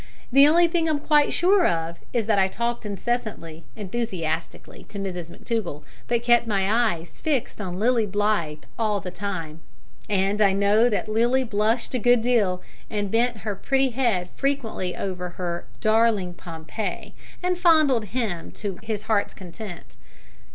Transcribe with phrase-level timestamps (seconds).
[0.31, 4.97] The only thing I am quite sure of is that I talked incessantly, enthusiastically, to
[4.97, 9.61] Mrs McTougall, but kept my eyes fixed on Lilly Blythe all the time;
[10.09, 14.95] and I know that Lilly blushed a good deal, and bent her pretty head frequently
[14.97, 17.13] over her "darling Pompey,"
[17.43, 19.97] and fondled him to his heart's content.